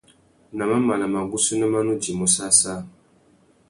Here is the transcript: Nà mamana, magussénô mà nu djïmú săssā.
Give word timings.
Nà 0.57 0.63
mamana, 0.71 1.05
magussénô 1.15 1.65
mà 1.73 1.79
nu 1.85 1.93
djïmú 1.97 2.27
săssā. 2.35 2.75